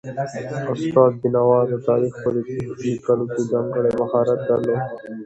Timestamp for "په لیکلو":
2.23-3.23